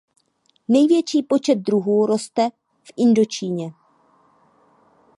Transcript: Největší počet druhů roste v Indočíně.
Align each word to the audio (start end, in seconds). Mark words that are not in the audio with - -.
Největší 0.67 1.23
počet 1.23 1.55
druhů 1.55 2.05
roste 2.05 2.49
v 2.83 2.93
Indočíně. 2.97 3.73